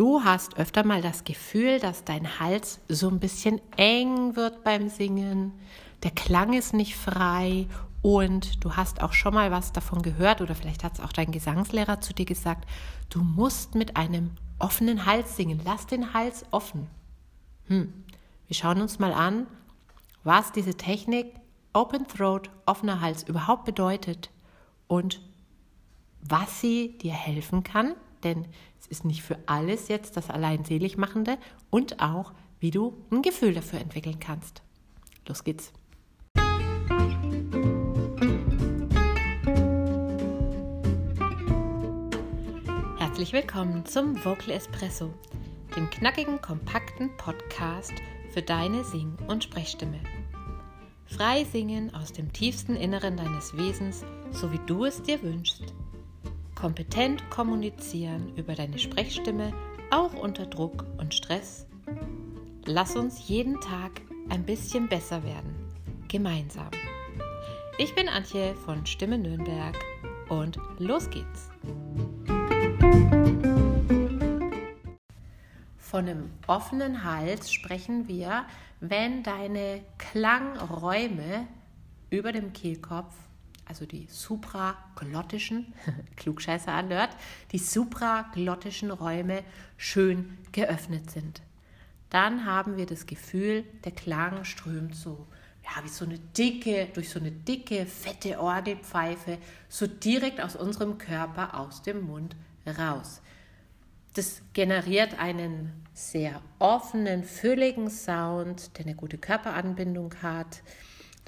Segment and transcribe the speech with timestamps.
[0.00, 4.88] Du hast öfter mal das Gefühl, dass dein Hals so ein bisschen eng wird beim
[4.88, 5.52] Singen.
[6.02, 7.66] Der Klang ist nicht frei
[8.00, 11.32] und du hast auch schon mal was davon gehört oder vielleicht hat es auch dein
[11.32, 12.66] Gesangslehrer zu dir gesagt,
[13.10, 15.60] du musst mit einem offenen Hals singen.
[15.66, 16.86] Lass den Hals offen.
[17.66, 17.92] Hm.
[18.46, 19.46] Wir schauen uns mal an,
[20.24, 21.34] was diese Technik
[21.74, 24.30] Open Throat, offener Hals überhaupt bedeutet
[24.86, 25.20] und
[26.22, 28.46] was sie dir helfen kann, denn
[28.78, 31.38] es ist nicht für alles jetzt das allein selig machende
[31.70, 34.62] und auch, wie du ein Gefühl dafür entwickeln kannst.
[35.26, 35.72] Los geht's.
[42.98, 45.12] Herzlich willkommen zum Vocal Espresso,
[45.76, 47.92] dem knackigen, kompakten Podcast
[48.32, 50.00] für deine Sing- und Sprechstimme.
[51.04, 55.74] Frei singen aus dem tiefsten Inneren deines Wesens, so wie du es dir wünschst.
[56.60, 59.54] Kompetent kommunizieren über deine Sprechstimme,
[59.90, 61.66] auch unter Druck und Stress.
[62.66, 65.54] Lass uns jeden Tag ein bisschen besser werden.
[66.08, 66.68] Gemeinsam.
[67.78, 69.74] Ich bin Antje von Stimme Nürnberg
[70.28, 71.48] und los geht's.
[75.78, 78.44] Von einem offenen Hals sprechen wir,
[78.80, 81.46] wenn deine Klangräume
[82.10, 83.14] über dem Kehlkopf,
[83.70, 85.72] also die supraglottischen,
[86.16, 87.10] Klugscheißer alert,
[87.52, 89.44] die supraglottischen Räume
[89.76, 91.40] schön geöffnet sind.
[92.10, 95.28] Dann haben wir das Gefühl, der Klang strömt so,
[95.62, 100.98] ja, wie so eine dicke, durch so eine dicke, fette Orgelpfeife, so direkt aus unserem
[100.98, 102.34] Körper, aus dem Mund
[102.66, 103.22] raus.
[104.14, 110.60] Das generiert einen sehr offenen, fülligen Sound, der eine gute Körperanbindung hat,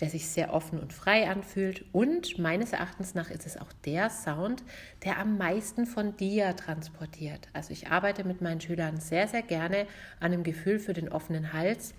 [0.03, 1.85] der sich sehr offen und frei anfühlt.
[1.93, 4.65] Und meines Erachtens nach ist es auch der Sound,
[5.05, 7.47] der am meisten von dir transportiert.
[7.53, 9.87] Also ich arbeite mit meinen Schülern sehr, sehr gerne
[10.19, 11.95] an einem Gefühl für den offenen Hals,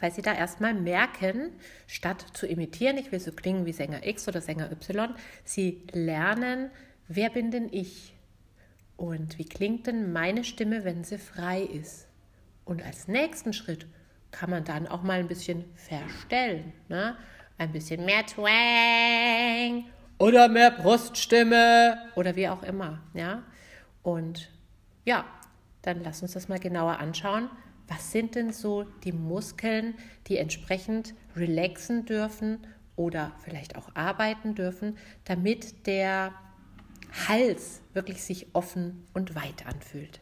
[0.00, 1.50] weil sie da erstmal merken,
[1.86, 5.14] statt zu imitieren, ich will so klingen wie Sänger X oder Sänger Y,
[5.44, 6.70] sie lernen,
[7.08, 8.14] wer bin denn ich?
[8.96, 12.06] Und wie klingt denn meine Stimme, wenn sie frei ist?
[12.64, 13.86] Und als nächsten Schritt
[14.32, 16.72] kann man dann auch mal ein bisschen verstellen.
[16.88, 17.16] Ne?
[17.58, 19.84] Ein bisschen mehr Twang
[20.18, 23.00] oder mehr Bruststimme oder wie auch immer.
[23.14, 23.44] Ja?
[24.02, 24.50] Und
[25.04, 25.24] ja,
[25.82, 27.48] dann lass uns das mal genauer anschauen.
[27.88, 29.94] Was sind denn so die Muskeln,
[30.26, 32.66] die entsprechend relaxen dürfen
[32.96, 36.32] oder vielleicht auch arbeiten dürfen, damit der
[37.28, 40.20] Hals wirklich sich offen und weit anfühlt.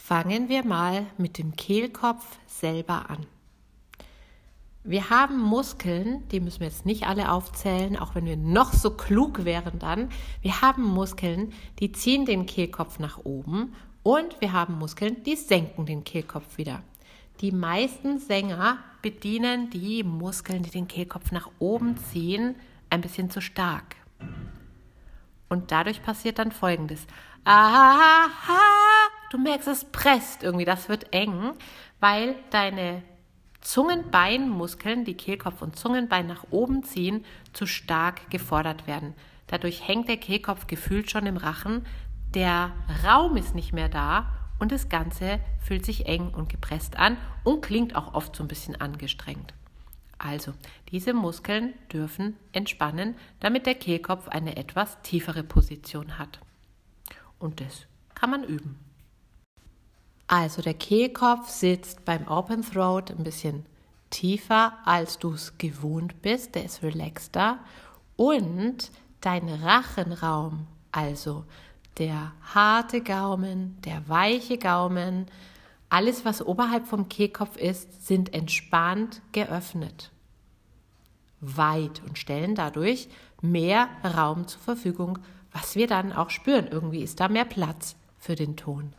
[0.00, 3.26] Fangen wir mal mit dem Kehlkopf selber an.
[4.84, 8.92] Wir haben Muskeln, die müssen wir jetzt nicht alle aufzählen, auch wenn wir noch so
[8.92, 10.08] klug wären dann.
[10.40, 15.84] Wir haben Muskeln, die ziehen den Kehlkopf nach oben und wir haben Muskeln, die senken
[15.84, 16.82] den Kehlkopf wieder.
[17.42, 22.54] Die meisten Sänger bedienen die Muskeln, die den Kehlkopf nach oben ziehen,
[22.88, 23.96] ein bisschen zu stark.
[25.50, 27.06] Und dadurch passiert dann folgendes.
[27.44, 28.28] Aha,
[29.30, 31.52] du merkst, es presst irgendwie, das wird eng,
[32.00, 33.02] weil deine
[33.60, 39.14] Zungenbeinmuskeln, die Kehlkopf und Zungenbein nach oben ziehen, zu stark gefordert werden.
[39.48, 41.84] Dadurch hängt der Kehlkopf gefühlt schon im Rachen,
[42.34, 42.72] der
[43.04, 47.62] Raum ist nicht mehr da und das Ganze fühlt sich eng und gepresst an und
[47.62, 49.54] klingt auch oft so ein bisschen angestrengt.
[50.18, 50.52] Also,
[50.90, 56.40] diese Muskeln dürfen entspannen, damit der Kehlkopf eine etwas tiefere Position hat.
[57.38, 58.87] Und das kann man üben.
[60.28, 63.64] Also, der Kehlkopf sitzt beim Open Throat ein bisschen
[64.10, 66.54] tiefer, als du es gewohnt bist.
[66.54, 67.58] Der ist relaxter.
[68.16, 68.90] Und
[69.22, 71.44] dein Rachenraum, also
[71.96, 75.26] der harte Gaumen, der weiche Gaumen,
[75.88, 80.10] alles, was oberhalb vom Kehlkopf ist, sind entspannt geöffnet,
[81.40, 83.08] weit und stellen dadurch
[83.40, 85.18] mehr Raum zur Verfügung,
[85.52, 86.68] was wir dann auch spüren.
[86.70, 88.92] Irgendwie ist da mehr Platz für den Ton.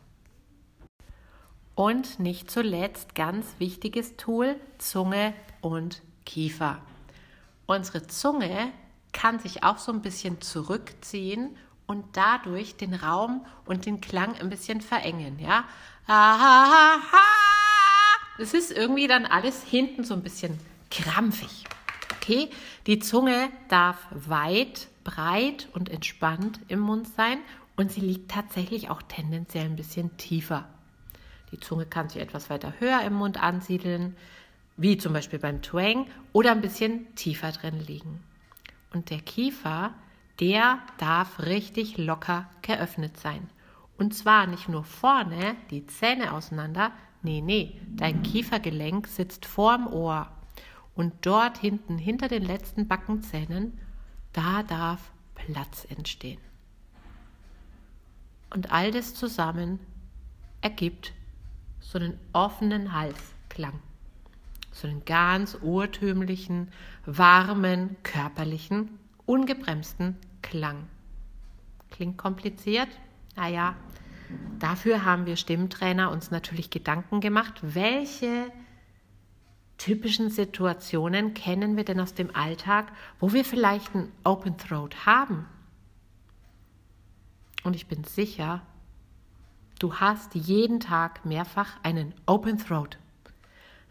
[1.79, 6.81] Und nicht zuletzt ganz wichtiges Tool, Zunge und Kiefer.
[7.67, 8.73] Unsere Zunge
[9.13, 11.55] kann sich auch so ein bisschen zurückziehen
[11.87, 15.63] und dadurch den Raum und den Klang ein bisschen verengen, ja.
[18.39, 20.59] Es ist irgendwie dann alles hinten so ein bisschen
[20.91, 21.63] krampfig.
[22.17, 22.49] Okay,
[22.87, 27.37] die Zunge darf weit, breit und entspannt im Mund sein
[27.77, 30.67] und sie liegt tatsächlich auch tendenziell ein bisschen tiefer.
[31.51, 34.15] Die Zunge kann sich etwas weiter höher im Mund ansiedeln,
[34.77, 38.23] wie zum Beispiel beim Twang, oder ein bisschen tiefer drin liegen.
[38.91, 39.93] Und der Kiefer
[40.39, 43.49] der darf richtig locker geöffnet sein.
[43.97, 46.91] Und zwar nicht nur vorne, die Zähne auseinander,
[47.21, 50.31] nee, nee, dein Kiefergelenk sitzt vorm Ohr.
[50.95, 53.77] Und dort hinten, hinter den letzten Backenzähnen,
[54.31, 56.39] da darf Platz entstehen.
[58.49, 59.79] Und all das zusammen
[60.61, 61.13] ergibt
[61.79, 63.79] so einen offenen Halsklang.
[64.71, 66.71] So einen ganz urtümlichen,
[67.05, 70.87] warmen, körperlichen, ungebremsten Klang.
[71.89, 72.89] Klingt kompliziert?
[73.35, 73.75] Naja,
[74.59, 78.51] dafür haben wir Stimmtrainer uns natürlich Gedanken gemacht, welche
[79.77, 85.47] typischen Situationen kennen wir denn aus dem Alltag, wo wir vielleicht ein Open Throat haben.
[87.63, 88.61] Und ich bin sicher,
[89.79, 92.97] du hast jeden Tag mehrfach einen Open Throat,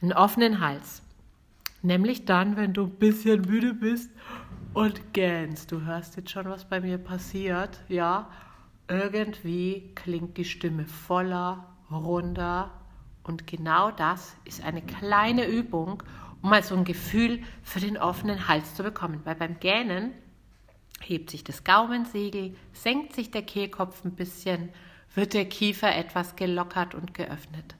[0.01, 1.03] einen offenen Hals.
[1.83, 4.11] Nämlich dann, wenn du ein bisschen müde bist
[4.75, 5.73] und gähnst.
[5.73, 8.29] Du hörst jetzt schon, was bei mir passiert, ja?
[8.89, 12.71] Irgendwie klingt die Stimme voller, runder.
[13.23, 16.03] Und genau das ist eine kleine Übung,
[16.43, 19.21] um mal so ein Gefühl für den offenen Hals zu bekommen.
[19.25, 20.13] Weil beim Gähnen
[21.01, 24.71] hebt sich das Gaumensegel, senkt sich der Kehlkopf ein bisschen,
[25.15, 27.75] wird der Kiefer etwas gelockert und geöffnet.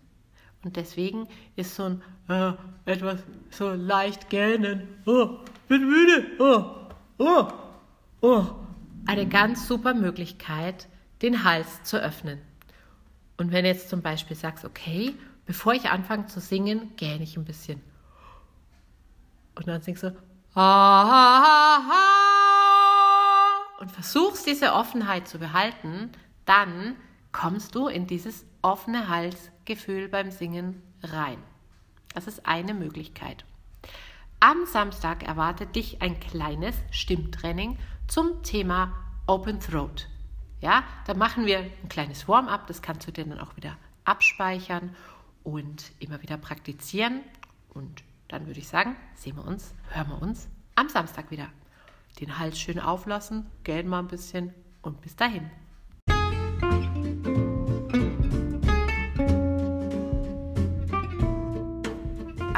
[0.65, 2.53] Und deswegen ist so ein äh,
[2.85, 3.21] etwas
[3.51, 5.39] so leicht gähnen, oh,
[5.69, 6.65] bin müde, oh,
[7.19, 7.49] oh,
[8.21, 8.47] oh,
[9.07, 10.89] eine ganz super Möglichkeit,
[11.23, 12.41] den Hals zu öffnen.
[13.37, 15.15] Und wenn jetzt zum Beispiel sagst, okay,
[15.47, 17.81] bevor ich anfange zu singen, gähne ich ein bisschen.
[19.55, 20.09] Und dann singst du,
[20.55, 22.19] ha, ha, ha,
[23.81, 26.11] und versuchst diese Offenheit zu behalten,
[26.45, 26.97] dann
[27.33, 31.39] kommst du in dieses offene Halsgefühl beim Singen rein.
[32.15, 33.45] Das ist eine Möglichkeit.
[34.41, 37.77] Am Samstag erwartet dich ein kleines Stimmtraining
[38.07, 38.93] zum Thema
[39.27, 40.09] Open Throat.
[40.61, 44.95] Ja, da machen wir ein kleines Warm-up, das kannst du dir dann auch wieder abspeichern
[45.45, 47.21] und immer wieder praktizieren.
[47.69, 51.49] Und dann würde ich sagen, sehen wir uns, hören wir uns am Samstag wieder.
[52.21, 54.53] Den Hals schön auflassen, gähnen mal ein bisschen
[54.83, 55.51] und bis dahin.